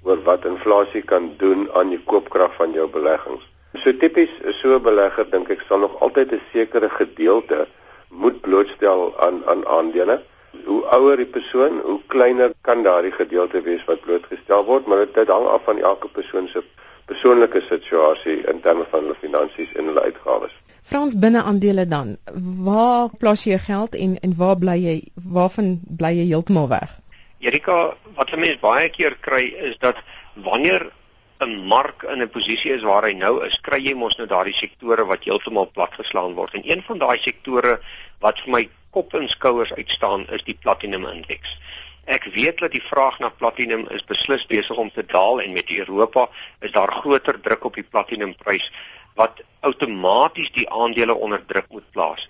oor 0.03 0.21
wat 0.24 0.45
inflasie 0.45 1.01
kan 1.01 1.33
doen 1.38 1.69
aan 1.74 1.89
die 1.89 2.03
koopkrag 2.03 2.53
van 2.55 2.71
jou 2.71 2.88
beleggings. 2.88 3.43
So 3.74 3.91
tipies 3.91 4.31
so 4.62 4.75
'n 4.75 4.81
belegger 4.81 5.29
dink 5.29 5.50
ek 5.50 5.65
sal 5.67 5.79
nog 5.79 6.00
altyd 6.00 6.31
'n 6.31 6.41
sekere 6.51 6.89
gedeelte 6.89 7.67
moet 8.09 8.41
blootstel 8.41 9.13
aan 9.19 9.43
aan 9.45 9.67
aandele. 9.67 10.21
Hoe 10.65 10.83
ouer 10.85 11.17
die 11.17 11.25
persoon, 11.25 11.79
hoe 11.83 12.00
kleiner 12.07 12.53
kan 12.62 12.83
daardie 12.83 13.12
gedeelte 13.12 13.62
wees 13.62 13.83
wat 13.85 14.01
blootgestel 14.01 14.65
word, 14.65 14.88
maar 14.88 15.05
dit 15.13 15.27
hang 15.27 15.47
af 15.47 15.63
van 15.63 15.79
elke 15.79 16.07
persoon 16.07 16.47
se 16.47 16.63
persoonlike 17.05 17.62
situasie 17.69 18.38
in 18.51 18.62
terme 18.62 18.85
van 18.91 19.03
hulle 19.03 19.15
finansies 19.21 19.74
en 19.75 19.85
hulle 19.91 20.01
uitgawes. 20.01 20.53
Frans 20.85 21.15
binne 21.17 21.41
aandele 21.43 21.88
dan, 21.89 22.17
waar 22.65 23.09
plaas 23.21 23.45
jy 23.45 23.55
jou 23.55 23.63
geld 23.67 23.95
en 23.95 24.19
en 24.21 24.35
waar 24.38 24.57
bly 24.62 24.75
jy 24.77 25.00
waarvan 25.38 25.79
bly 26.01 26.13
jy 26.17 26.27
heeltemal 26.33 26.69
weg? 26.69 26.91
Erika, 27.39 27.95
wat 28.17 28.31
'n 28.33 28.39
mens 28.39 28.59
baie 28.59 28.89
keer 28.89 29.17
kry 29.21 29.45
is 29.69 29.77
dat 29.79 29.97
wanneer 30.33 30.91
'n 31.39 31.67
mark 31.67 32.03
in 32.03 32.21
'n 32.21 32.29
posisie 32.29 32.71
is 32.71 32.83
waar 32.83 33.03
hy 33.03 33.13
nou 33.13 33.45
is, 33.45 33.59
kry 33.62 33.79
jy 33.83 33.93
mos 33.93 34.17
nou 34.17 34.27
daardie 34.27 34.53
sektore 34.53 35.05
wat 35.05 35.24
heeltemal 35.24 35.69
platgeslaan 35.71 36.33
word. 36.33 36.53
En 36.53 36.69
een 36.69 36.81
van 36.81 36.97
daai 36.97 37.17
sektore 37.19 37.79
wat 38.19 38.39
vir 38.39 38.51
my 38.51 38.69
kop 38.91 39.13
en 39.13 39.27
skouers 39.29 39.74
uitstaan 39.74 40.27
is 40.29 40.43
die 40.43 40.57
platinum 40.62 41.05
indeks. 41.05 41.57
Ek 42.05 42.27
weet 42.33 42.59
dat 42.62 42.71
die 42.71 42.83
vraag 42.83 43.17
na 43.19 43.29
platinum 43.33 43.88
is 43.89 44.05
beslis 44.05 44.45
besig 44.45 44.77
om 44.77 44.91
te 44.93 45.05
daal 45.05 45.41
en 45.41 45.53
met 45.53 45.71
Europa 45.74 46.27
is 46.62 46.71
daar 46.71 46.91
groter 46.91 47.39
druk 47.41 47.63
op 47.65 47.79
die 47.79 47.88
platinumprys 47.89 48.69
wat 49.17 49.41
outomaties 49.65 50.51
die 50.53 50.69
aandele 50.69 51.15
onder 51.15 51.45
druk 51.45 51.65
moet 51.69 51.91
plaas. 51.91 52.27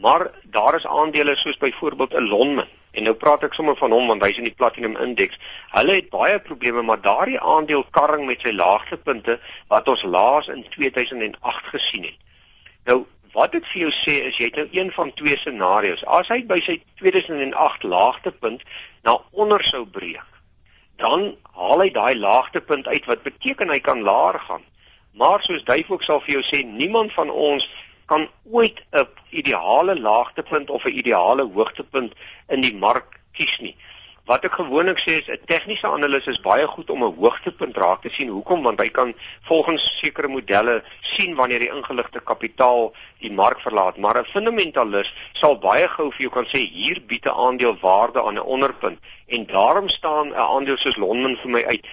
Maar 0.00 0.30
daar 0.44 0.74
is 0.74 0.86
aandele 0.86 1.36
soos 1.36 1.56
byvoorbeeld 1.56 2.14
'n 2.14 2.28
Lonmin 2.28 2.68
en 2.92 3.02
nou 3.02 3.14
praat 3.14 3.44
ek 3.44 3.54
sommer 3.54 3.76
van 3.76 3.92
hom 3.92 4.06
want 4.06 4.22
hy's 4.22 4.38
in 4.38 4.48
die 4.48 4.58
platinum 4.60 4.96
indeks. 4.96 5.38
Hulle 5.70 5.98
het 6.00 6.10
baie 6.10 6.38
probleme, 6.40 6.82
maar 6.82 7.00
daardie 7.00 7.40
aandeel 7.40 7.84
karring 7.90 8.26
met 8.26 8.40
sy 8.40 8.52
laagtepunte 8.56 9.38
wat 9.68 9.88
ons 9.88 10.02
laas 10.02 10.48
in 10.48 10.64
2008 10.68 11.70
gesien 11.74 12.08
het. 12.08 12.18
Nou, 12.84 13.04
wat 13.34 13.54
ek 13.54 13.66
vir 13.70 13.80
jou 13.86 13.92
sê 13.92 14.14
is 14.28 14.38
jy 14.40 14.48
het 14.50 14.56
nou 14.56 14.68
een 14.72 14.90
van 14.92 15.12
twee 15.12 15.36
scenario's. 15.36 16.04
As 16.04 16.30
hy 16.32 16.40
by 16.48 16.60
sy 16.64 16.78
2008 17.02 17.84
laagtepunt 17.84 18.64
na 19.02 19.18
onder 19.30 19.62
sou 19.64 19.84
breek, 19.86 20.26
dan 20.96 21.36
haal 21.52 21.80
hy 21.80 21.90
daai 21.90 22.14
laagtepunt 22.16 22.88
uit 22.88 23.04
wat 23.06 23.22
beteken 23.22 23.70
hy 23.70 23.78
kan 23.80 24.02
laer 24.02 24.38
gaan. 24.40 24.64
Maar 25.18 25.42
soos 25.42 25.64
Duif 25.64 25.90
ook 25.90 26.02
sal 26.02 26.20
vir 26.20 26.38
jou 26.38 26.44
sê, 26.46 26.62
niemand 26.66 27.12
van 27.12 27.30
ons 27.30 27.68
kan 28.06 28.28
ooit 28.50 28.82
'n 28.92 29.06
ideale 29.30 30.00
laagtepunt 30.00 30.70
of 30.70 30.84
'n 30.84 30.98
ideale 30.98 31.44
hoogtepunt 31.54 32.12
in 32.48 32.60
die 32.60 32.74
mark 32.74 33.20
kies 33.32 33.58
nie. 33.58 33.76
Wat 34.28 34.44
ek 34.44 34.58
gewoonlik 34.58 34.98
sê 35.00 35.12
is 35.18 35.28
'n 35.32 35.46
tegniese 35.48 35.88
analis 35.88 36.26
is 36.28 36.40
baie 36.46 36.66
goed 36.66 36.90
om 36.90 37.02
'n 37.04 37.14
hoogtepunt 37.20 37.76
raak 37.76 38.02
te 38.02 38.10
sien. 38.12 38.28
Hoekom? 38.28 38.62
Want 38.62 38.80
hy 38.80 38.88
kan 38.88 39.14
volgens 39.48 39.98
sekere 40.00 40.28
modelle 40.28 40.82
sien 41.00 41.34
wanneer 41.34 41.58
die 41.58 41.72
ingeligte 41.76 42.20
kapitaal 42.20 42.92
die 43.20 43.32
mark 43.32 43.60
verlaat. 43.60 43.96
Maar 43.96 44.18
'n 44.18 44.24
fundamentalis 44.24 45.14
sal 45.32 45.58
baie 45.58 45.88
gou 45.88 46.10
vir 46.10 46.20
jou 46.20 46.32
kan 46.32 46.44
sê 46.44 46.58
hier 46.58 47.00
bied 47.06 47.24
'n 47.24 47.38
aandeel 47.46 47.76
waarde 47.80 48.22
aan 48.22 48.34
'n 48.34 48.50
onderpunt 48.56 48.98
en 49.26 49.46
daarom 49.46 49.88
staan 49.88 50.28
'n 50.28 50.34
aandeel 50.34 50.76
soos 50.76 50.96
Lonmin 50.96 51.36
vir 51.36 51.50
my 51.50 51.64
uit. 51.64 51.86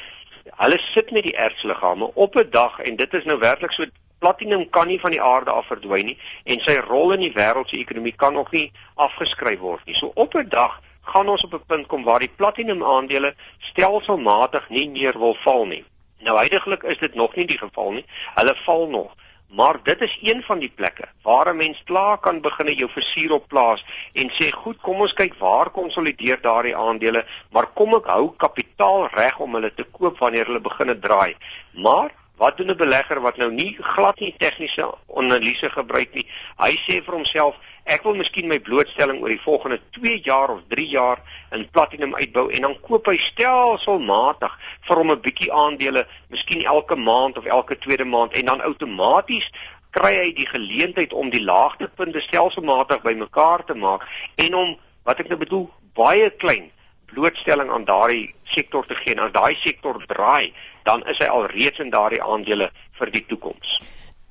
Hulle 0.58 0.78
sit 0.78 1.12
met 1.12 1.24
die 1.24 1.38
ertsliggame 1.38 2.12
op 2.14 2.36
'n 2.36 2.50
dag 2.50 2.80
en 2.80 2.96
dit 2.96 3.14
is 3.14 3.24
nou 3.24 3.40
werklik 3.40 3.72
so 3.72 3.86
platinum 4.20 4.70
kan 4.70 4.88
nie 4.88 5.00
van 5.00 5.12
die 5.12 5.22
aarde 5.22 5.52
af 5.52 5.68
verdwyn 5.68 6.06
nie 6.06 6.18
en 6.44 6.60
sy 6.60 6.76
rol 6.76 7.12
in 7.14 7.20
die 7.20 7.34
wêreld 7.34 7.70
se 7.70 7.78
ekonomie 7.78 8.16
kan 8.16 8.34
nog 8.34 8.52
nie 8.52 8.72
afgeskryf 8.96 9.60
word 9.60 9.86
nie. 9.86 9.96
So 9.96 10.12
op 10.16 10.36
'n 10.36 10.50
dag 10.50 10.82
gaan 11.06 11.30
ons 11.30 11.44
op 11.44 11.54
'n 11.54 11.66
punt 11.68 11.88
kom 11.88 12.04
waar 12.04 12.20
die 12.20 12.36
platinum 12.36 12.84
aandele 12.84 13.36
stelselmatig 13.60 14.70
nie 14.70 14.90
meer 14.90 15.20
wil 15.20 15.36
val 15.36 15.66
nie. 15.66 15.84
Nou 16.20 16.38
heidaglik 16.38 16.84
is 16.84 16.98
dit 16.98 17.16
nog 17.16 17.36
nie 17.36 17.46
die 17.46 17.58
geval 17.58 17.92
nie. 17.92 18.06
Hulle 18.36 18.56
val 18.56 18.88
nog. 18.88 19.16
Maar 19.48 19.78
dit 19.84 20.02
is 20.02 20.18
een 20.22 20.44
van 20.44 20.60
die 20.60 20.72
plekke 20.76 21.08
waar 21.22 21.54
'n 21.54 21.58
mens 21.58 21.84
klaar 21.84 22.18
kan 22.18 22.42
begin 22.42 22.74
jou 22.74 22.90
versuur 22.90 23.32
op 23.32 23.48
plaas 23.48 23.86
en 24.14 24.30
sê 24.30 24.52
goed, 24.52 24.82
kom 24.82 25.02
ons 25.02 25.14
kyk 25.14 25.36
waar 25.40 25.70
konsolideer 25.70 26.42
daardie 26.42 26.76
aandele, 26.76 27.26
maar 27.52 27.68
kom 27.68 27.96
ek 27.96 28.06
hou 28.06 28.34
kapitaal 28.38 29.08
reg 29.08 29.40
om 29.40 29.54
hulle 29.54 29.74
te 29.74 29.84
koop 29.84 30.18
wanneer 30.18 30.46
hulle 30.46 30.60
begine 30.60 31.00
draai. 31.00 31.36
Maar 31.72 32.12
Wat 32.36 32.58
doen 32.58 32.72
'n 32.72 32.78
belegger 32.78 33.22
wat 33.22 33.38
nou 33.38 33.52
nie 33.52 33.78
glad 33.80 34.20
nie 34.20 34.36
tegniese 34.38 34.94
analise 35.16 35.70
gebruik 35.70 36.14
nie? 36.14 36.28
Hy 36.58 36.74
sê 36.76 37.04
vir 37.04 37.14
homself, 37.14 37.56
ek 37.86 38.04
wil 38.04 38.16
miskien 38.18 38.48
my 38.50 38.58
blootstelling 38.60 39.22
oor 39.22 39.30
die 39.30 39.42
volgende 39.42 39.78
2 39.98 40.22
jaar 40.26 40.50
of 40.50 40.64
3 40.74 40.86
jaar 40.90 41.22
in 41.54 41.68
platinum 41.70 42.16
uitbou 42.18 42.48
en 42.50 42.66
dan 42.66 42.76
koop 42.82 43.12
hy 43.12 43.18
stelselmatig 43.22 44.54
vir 44.88 45.02
hom 45.02 45.12
'n 45.12 45.22
bietjie 45.22 45.52
aandele, 45.54 46.06
miskien 46.30 46.66
elke 46.66 46.96
maand 46.96 47.38
of 47.38 47.46
elke 47.46 47.78
tweede 47.78 48.06
maand 48.06 48.34
en 48.34 48.46
dan 48.46 48.62
outomaties 48.62 49.52
kry 49.92 50.16
hy 50.16 50.32
die 50.34 50.50
geleentheid 50.50 51.14
om 51.14 51.30
die 51.30 51.44
laagtepunte 51.44 52.22
stelselmatig 52.22 53.02
bymekaar 53.02 53.66
te 53.66 53.76
maak 53.76 54.08
en 54.36 54.56
om 54.56 54.78
wat 55.06 55.20
ek 55.20 55.30
nou 55.30 55.38
bedoel 55.38 55.70
baie 55.94 56.30
klein 56.30 56.72
blootstelling 57.14 57.70
aan 57.72 57.86
daardie 57.86 58.34
sektor 58.44 58.86
te 58.86 58.96
gee 58.96 59.14
en 59.14 59.28
as 59.28 59.36
daai 59.36 59.56
sektor 59.56 60.00
draai, 60.10 60.54
dan 60.84 61.06
is 61.12 61.22
hy 61.22 61.30
al 61.32 61.48
reeds 61.54 61.80
in 61.80 61.94
daardie 61.94 62.22
aandele 62.24 62.72
vir 63.00 63.12
die 63.14 63.24
toekoms. 63.30 63.80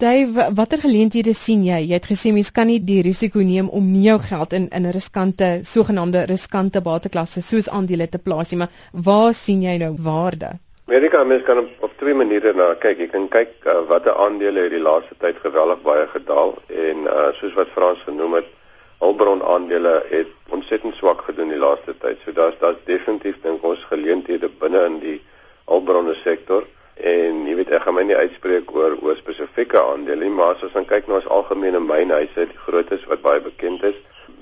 Dave, 0.05 0.51
watter 0.53 0.83
geleenthede 0.83 1.33
sien 1.33 1.63
jy? 1.65 1.79
Jy 1.89 1.97
het 1.97 2.07
gesê 2.11 2.29
mens 2.37 2.51
kan 2.53 2.67
nie 2.69 2.81
die 2.85 2.99
risiko 3.07 3.41
neem 3.41 3.71
om 3.79 3.87
nie 3.89 4.03
jou 4.05 4.19
geld 4.21 4.53
in 4.59 4.67
in 4.77 4.89
riskante, 4.93 5.47
sogenaamde 5.65 6.27
riskante 6.29 6.83
bateklasse 6.85 7.41
soos 7.47 7.71
aandele 7.79 8.05
te 8.13 8.21
plaas 8.27 8.53
nie, 8.53 8.59
maar 8.61 8.75
waar 9.07 9.33
sien 9.39 9.63
jy 9.65 9.79
nou 9.81 9.95
waarde? 10.09 10.51
Amerika 10.91 11.23
mens 11.25 11.47
kan 11.47 11.63
op, 11.63 11.71
op 11.89 11.95
twee 12.03 12.13
maniere 12.21 12.53
na 12.59 12.67
kyk. 12.83 13.01
Jy 13.01 13.09
kan 13.15 13.31
kyk 13.33 13.55
uh, 13.65 13.79
watter 13.89 14.21
aandele 14.27 14.67
het 14.67 14.77
die 14.77 14.83
laaste 14.91 15.17
tyd 15.25 15.41
geweldig 15.47 15.81
baie 15.89 16.05
gedaal 16.13 16.53
en 16.91 17.09
uh, 17.09 17.31
soos 17.41 17.57
wat 17.57 17.73
Frans 17.79 18.05
genoem 18.05 18.37
het, 18.43 18.53
hulpbron 19.01 19.41
aandele 19.57 19.95
het 20.13 20.53
ontsettend 20.53 21.01
swak 21.01 21.25
gedoen 21.31 21.57
die 21.57 21.65
laaste 21.65 21.97
tyd. 22.05 22.21
So 22.27 22.37
daar's 22.37 22.61
daar's 22.61 22.85
definitief 22.93 23.41
dink 23.49 23.65
ons 23.65 23.89
geleenthede 23.95 24.53
binne 24.61 24.85
in 24.93 25.01
die 25.09 25.19
hulpbronne 25.65 26.21
sektor 26.27 26.69
en 26.97 27.47
jy 27.47 27.55
weet 27.59 27.71
ek 27.71 27.83
gaan 27.83 27.95
my 27.95 28.03
nie 28.07 28.17
uitspreek 28.17 28.71
oor 28.75 28.97
oor 29.03 29.17
spesifieke 29.17 29.81
aandele 29.81 30.25
nie, 30.25 30.35
maar 30.35 30.55
as 30.55 30.63
ons 30.63 30.73
dan 30.73 30.87
kyk 30.87 31.09
na 31.09 31.19
ons 31.21 31.31
algemene 31.37 31.81
mynhuise, 31.81 32.47
die 32.51 32.63
grootes 32.67 33.07
wat 33.11 33.23
baie 33.23 33.41
bekend 33.41 33.83
is, 33.83 33.97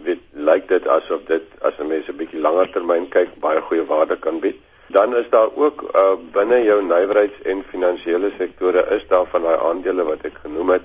weet 0.04 0.20
lyk 0.34 0.68
dit 0.68 0.88
asof 0.88 1.24
dit 1.28 1.46
as 1.62 1.78
'n 1.78 1.88
mens 1.88 2.08
'n 2.08 2.16
bietjie 2.16 2.40
langer 2.40 2.72
termyn 2.72 3.08
kyk, 3.08 3.40
baie 3.40 3.60
goeie 3.60 3.86
waarde 3.86 4.16
kan 4.16 4.40
bied. 4.40 4.58
Dan 4.88 5.16
is 5.16 5.28
daar 5.30 5.48
ook 5.54 5.82
uh, 5.82 6.16
binne 6.32 6.64
jou 6.64 6.82
nywerheids- 6.82 7.42
en 7.44 7.64
finansiële 7.70 8.32
sektore 8.38 8.86
is 8.96 9.06
daar 9.08 9.26
van 9.26 9.42
daai 9.42 9.58
aandele 9.68 10.04
wat 10.04 10.24
ek 10.24 10.36
genoem 10.42 10.70
het 10.70 10.82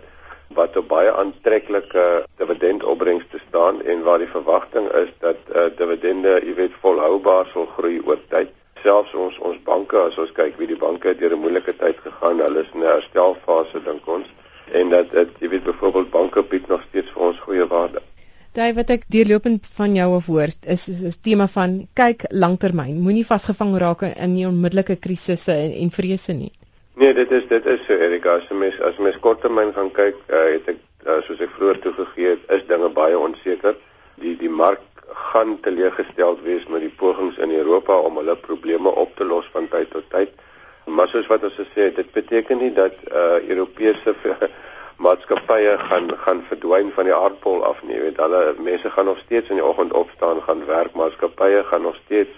wat 0.55 0.77
op 0.77 0.87
baie 0.87 1.11
aantreklike 1.11 2.23
dividendopbrengste 2.37 3.39
staan 3.47 3.81
en 3.83 4.03
waar 4.03 4.17
die 4.17 4.31
verwagting 4.31 4.87
is 4.91 5.09
dat 5.19 5.35
uh, 5.55 5.65
dividende, 5.77 6.39
jy 6.45 6.53
weet, 6.53 6.79
volhoubaar 6.81 7.49
sal 7.53 7.67
groei 7.77 7.99
oor 8.05 8.19
tyd. 8.29 8.53
Selfs 8.83 9.13
ons 9.13 9.37
ons 9.39 9.57
banke, 9.63 9.97
as 10.09 10.17
ons 10.17 10.31
kyk 10.31 10.57
wie 10.59 10.67
die 10.67 10.79
banke 10.79 11.13
deur 11.19 11.33
'n 11.35 11.41
moeilike 11.45 11.73
tyd 11.77 11.97
gegaan, 12.03 12.39
hulle 12.39 12.65
is 12.65 12.73
in 12.73 12.81
'n 12.81 12.91
herstelfase 12.93 13.83
dink 13.85 14.07
ons 14.07 14.27
en 14.73 14.89
dat 14.89 15.11
dit 15.11 15.29
jy 15.39 15.49
weet 15.49 15.63
byvoorbeeld 15.63 16.11
banke 16.11 16.43
bied 16.43 16.67
nog 16.67 16.81
steeds 16.89 17.11
vir 17.11 17.21
ons 17.29 17.39
goeie 17.39 17.67
waarde. 17.67 18.01
Daai 18.57 18.73
wat 18.73 18.89
ek 18.89 19.03
deurlopend 19.13 19.67
van 19.77 19.95
jou 19.95 20.15
af 20.15 20.25
hoor, 20.25 20.51
is 20.65 20.87
is, 20.89 21.01
is 21.01 21.17
tema 21.21 21.47
van 21.47 21.87
kyk 21.93 22.25
langtermyn, 22.31 22.95
moenie 23.05 23.25
vasgevang 23.25 23.75
raak 23.77 24.01
in 24.07 24.33
die 24.35 24.47
onmiddellike 24.47 24.95
krisisse 24.95 25.53
en, 25.53 25.75
en 25.83 25.91
vrese 25.91 26.33
nie. 26.33 26.51
Nee, 26.97 27.13
dit 27.13 27.31
is 27.31 27.45
dit 27.49 27.65
is 27.65 27.83
so 27.85 27.93
Erika, 27.93 28.39
as 28.39 28.49
'n 28.49 28.57
mens 28.57 28.79
as 28.81 28.97
mens 28.97 29.19
korttermyn 29.21 29.73
gaan 29.73 29.91
kyk, 29.91 30.15
uh, 30.29 30.45
het 30.55 30.71
ek 30.73 30.79
uh, 31.05 31.21
soos 31.27 31.43
ek 31.45 31.53
vroeër 31.57 31.79
toegegee 31.83 32.29
het, 32.33 32.47
is 32.57 32.65
dinge 32.67 32.89
baie 32.89 33.19
onseker. 33.19 33.77
Die 34.17 34.33
die 34.35 34.49
mark 34.49 34.81
gaan 35.13 35.59
teleeggestel 35.59 36.39
wees 36.43 36.67
met 36.67 36.81
die 36.81 36.93
pogings 36.97 37.37
in 37.37 37.51
Europa 37.51 37.93
om 37.93 38.17
hulle 38.17 38.35
probleme 38.35 38.89
op 38.89 39.15
te 39.15 39.25
los 39.25 39.49
van 39.51 39.67
tyd 39.67 39.91
tot 39.91 40.09
tyd. 40.09 40.31
Maar 40.85 41.07
soos 41.07 41.27
wat 41.27 41.43
ons 41.43 41.59
gesê 41.59 41.89
het, 41.89 41.95
dit 41.95 42.11
beteken 42.11 42.57
nie 42.57 42.73
dat 42.73 42.95
uh 43.11 43.39
Europese 43.47 44.15
maatskappye 45.05 45.77
gaan 45.77 46.11
gaan 46.17 46.43
verdwyn 46.49 46.91
van 46.95 47.05
die 47.05 47.15
aardbol 47.15 47.63
af 47.65 47.83
nie. 47.83 47.95
Jy 47.95 48.01
weet, 48.01 48.21
hulle 48.23 48.55
mense 48.57 48.91
gaan 48.91 49.05
nog 49.05 49.19
steeds 49.25 49.49
in 49.49 49.59
die 49.59 49.65
oggend 49.65 49.93
opstaan, 49.93 50.41
gaan 50.47 50.65
werk, 50.65 50.95
maatskappye 50.95 51.63
gaan 51.63 51.81
nog 51.81 51.99
steeds 52.05 52.33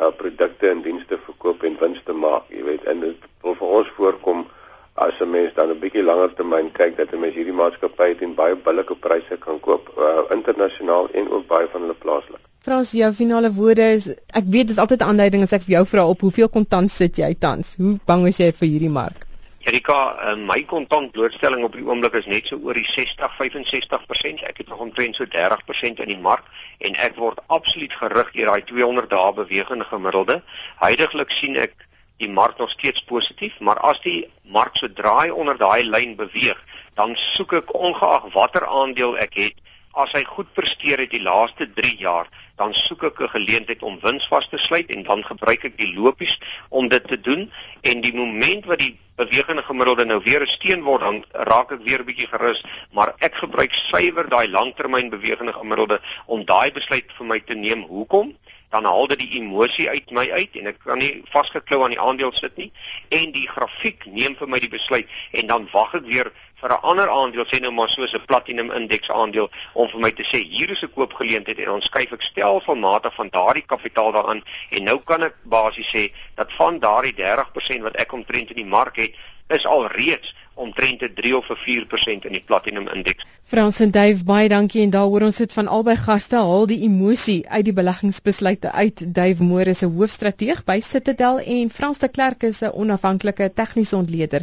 uh 0.00 0.10
produkte 0.16 0.68
en 0.68 0.82
dienste 0.82 1.18
verkoop 1.26 1.62
en 1.62 1.78
wins 1.80 2.02
te 2.04 2.12
maak, 2.12 2.50
jy 2.50 2.64
weet, 2.66 2.84
en 2.90 3.00
dit 3.00 3.30
wil 3.46 3.54
vir 3.60 3.74
ons 3.78 3.94
voorkom 3.96 4.46
as 4.94 5.20
'n 5.20 5.30
mens 5.30 5.54
dan 5.54 5.70
'n 5.70 5.78
bietjie 5.78 6.02
langer 6.02 6.34
termyn 6.34 6.72
kyk 6.72 6.96
dat 6.96 7.12
'n 7.12 7.20
mens 7.20 7.34
hierdie 7.34 7.58
maatskappye 7.60 8.16
teen 8.18 8.34
baie 8.34 8.56
billike 8.56 8.94
pryse 8.94 9.36
kan 9.38 9.60
koop, 9.60 9.90
uh 9.98 10.22
internasionaal 10.36 11.08
en 11.12 11.30
ook 11.30 11.46
baie 11.46 11.68
van 11.72 11.80
hulle 11.80 11.94
plaaslik. 11.94 12.42
Frans, 12.64 12.90
jou 12.92 13.12
finale 13.12 13.52
woorde 13.52 13.82
is 13.92 14.08
ek 14.08 14.46
weet 14.46 14.66
dit 14.66 14.76
is 14.76 14.78
altyd 14.78 15.00
'n 15.00 15.08
aanduiding 15.10 15.42
as 15.42 15.52
ek 15.52 15.62
vir 15.62 15.74
jou 15.76 15.84
vra 15.86 16.06
op 16.06 16.20
hoeveel 16.20 16.48
kontant 16.48 16.90
sit 16.90 17.16
jy 17.16 17.34
tans? 17.38 17.76
Hoe 17.76 17.98
bang 18.06 18.26
is 18.26 18.36
jy 18.36 18.52
vir 18.52 18.68
hierdie 18.68 18.94
mark? 19.02 19.26
Erika, 19.64 20.16
uh, 20.20 20.36
my 20.36 20.62
kontant 20.68 21.12
blootstelling 21.12 21.62
op 21.64 21.72
die 21.72 21.84
oomblik 21.86 22.14
is 22.18 22.26
net 22.26 22.46
so 22.46 22.58
oor 22.60 22.76
die 22.76 22.84
60-65%. 22.84 24.42
Ek 24.44 24.58
het 24.60 24.68
nog 24.68 24.82
omtrent 24.84 25.16
so 25.16 25.24
30% 25.24 26.02
in 26.04 26.10
die 26.12 26.18
mark 26.20 26.44
en 26.84 26.96
ek 27.06 27.16
word 27.16 27.40
absoluut 27.46 27.92
gerig 27.92 28.32
deur 28.34 28.50
daai 28.50 28.64
200 28.68 29.08
dae 29.10 29.32
bewegende 29.32 29.88
gemiddelde. 29.88 30.42
Heidiglik 30.82 31.32
sien 31.32 31.56
ek 31.56 31.83
die 32.22 32.28
mark 32.28 32.58
nog 32.58 32.70
steeds 32.70 33.02
positief, 33.04 33.58
maar 33.60 33.78
as 33.78 34.00
die 34.00 34.28
mark 34.42 34.76
so 34.76 34.88
draai 34.88 35.30
onder 35.30 35.58
daai 35.58 35.82
lyn 35.84 36.16
beweeg, 36.16 36.60
dan 36.94 37.16
soek 37.16 37.52
ek 37.60 37.74
ongeag 37.74 38.30
watter 38.34 38.66
aandeel 38.66 39.18
ek 39.18 39.34
het, 39.34 39.60
as 39.94 40.12
hy 40.12 40.24
goed 40.26 40.50
presteer 40.54 40.98
het 40.98 41.12
die 41.14 41.22
laaste 41.22 41.66
3 41.70 41.94
jaar, 41.98 42.30
dan 42.58 42.74
soek 42.74 43.04
ek 43.10 43.20
'n 43.20 43.34
geleentheid 43.34 43.82
om 43.82 43.98
wins 44.02 44.26
vas 44.30 44.46
te 44.48 44.58
sluit 44.58 44.90
en 44.90 45.02
dan 45.02 45.24
gebruik 45.24 45.64
ek 45.64 45.76
die 45.78 45.94
lopies 45.94 46.38
om 46.68 46.88
dit 46.88 47.08
te 47.08 47.20
doen. 47.20 47.50
En 47.82 48.00
die 48.00 48.14
oomblik 48.14 48.66
wat 48.66 48.78
die 48.78 48.98
bewegende 49.16 49.62
gemiddelde 49.62 50.04
nou 50.04 50.20
weer 50.22 50.42
'n 50.42 50.46
steen 50.46 50.82
word 50.82 51.00
dan 51.00 51.24
raak 51.32 51.72
ek 51.72 51.82
weer 51.82 52.00
'n 52.00 52.06
bietjie 52.06 52.26
gerus 52.26 52.64
maar 52.90 53.14
ek 53.18 53.34
gebruik 53.34 53.72
suiwer 53.72 54.28
daai 54.28 54.48
langtermyn 54.48 55.10
bewegende 55.10 55.52
gemiddelde 55.52 56.00
om 56.26 56.44
daai 56.44 56.72
besluit 56.72 57.12
vir 57.18 57.26
my 57.26 57.40
te 57.40 57.54
neem. 57.54 57.82
Hoekom 57.82 58.34
dan 58.74 58.84
haal 58.90 59.06
dit 59.06 59.20
die 59.22 59.34
emosie 59.38 59.88
uit 59.88 60.10
my 60.10 60.24
uit 60.30 60.56
en 60.58 60.72
ek 60.72 60.80
kan 60.82 60.98
nie 60.98 61.12
vasgeklou 61.30 61.84
aan 61.84 61.94
die 61.94 62.00
aandeel 62.02 62.32
sit 62.34 62.56
nie. 62.58 62.72
En 63.14 63.30
die 63.36 63.46
grafiek 63.46 64.02
neem 64.10 64.34
vir 64.40 64.50
my 64.50 64.58
die 64.58 64.72
besluit 64.72 65.10
en 65.30 65.46
dan 65.52 65.68
wag 65.72 65.94
ek 66.00 66.08
weer 66.10 66.32
vir 66.64 66.72
'n 66.74 66.86
ander 66.90 67.08
aandeel 67.12 67.46
sê 67.46 67.60
nou 67.60 67.70
maar 67.76 67.88
soos 67.92 68.14
'n 68.14 68.26
platinum 68.26 68.70
indeks 68.72 69.10
aandeel 69.10 69.50
om 69.74 69.88
vir 69.88 70.00
my 70.00 70.10
te 70.10 70.24
sê 70.24 70.38
hier 70.56 70.70
is 70.70 70.82
'n 70.82 70.94
koopgeleentheid 70.96 71.58
en 71.58 71.70
ons 71.76 71.84
skuif 71.84 72.12
ek 72.12 72.22
stelselmatig 72.22 73.14
van 73.14 73.28
daardie 73.28 73.66
kapitaal 73.72 74.12
daarin 74.12 74.42
en 74.70 74.84
nou 74.84 74.98
kan 74.98 75.22
ek 75.22 75.36
basies 75.42 75.90
sê 75.94 76.12
dat 76.34 76.52
van 76.52 76.78
daardie 76.78 77.14
30% 77.14 77.82
wat 77.82 77.96
ek 77.96 78.12
omtrent 78.12 78.50
in 78.50 78.56
die 78.62 78.72
mark 78.76 78.96
het 78.96 79.14
is 79.48 79.66
al 79.66 79.86
reeds 79.86 80.34
omtrent 80.54 81.02
'n 81.02 81.14
3 81.14 81.36
of 81.36 81.50
'n 81.50 81.56
4% 81.56 82.24
in 82.24 82.32
die 82.32 82.42
platinum 82.46 82.88
indeks. 82.88 83.24
Frans 83.44 83.80
en 83.80 83.90
Dave, 83.90 84.24
baie 84.24 84.48
dankie 84.48 84.82
en 84.82 84.90
daar 84.90 85.08
hoor 85.12 85.22
ons 85.22 85.36
dit 85.36 85.52
van 85.52 85.66
albei 85.68 85.96
gaste 85.96 86.36
haal 86.36 86.66
die 86.66 86.80
emosie 86.86 87.48
uit 87.48 87.64
die 87.64 87.72
beleggingsbesluite 87.72 88.72
uit. 88.72 89.14
Dave 89.14 89.42
Moore 89.42 89.70
is 89.70 89.82
'n 89.82 89.92
hoofstrateeg 89.96 90.64
by 90.64 90.80
Citadel 90.80 91.38
en 91.38 91.70
Frans 91.70 91.98
de 91.98 92.08
Klerk 92.08 92.42
is 92.42 92.62
'n 92.62 92.72
onafhanklike 92.72 93.52
tegniese 93.54 93.96
ontleder. 93.96 94.42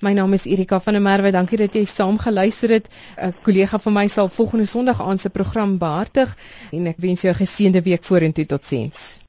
My 0.00 0.12
naam 0.12 0.32
is 0.32 0.44
Erika 0.44 0.80
van 0.80 0.92
der 0.92 1.02
Merwe. 1.02 1.30
Dankie 1.30 1.58
dat 1.58 1.74
jy 1.74 1.84
saam 1.84 2.18
geluister 2.18 2.68
het. 2.68 2.88
'n 3.16 3.34
Kollega 3.42 3.78
van 3.78 3.92
my 3.92 4.06
sal 4.06 4.28
volgende 4.28 4.66
Sondag 4.66 5.00
aan 5.00 5.18
se 5.18 5.30
program 5.30 5.78
behartig 5.78 6.36
en 6.72 6.86
ek 6.86 6.96
wens 6.98 7.20
jou 7.20 7.32
'n 7.34 7.46
geseënde 7.46 7.82
week 7.82 8.04
vorentoe. 8.04 8.46
Totsiens. 8.46 9.20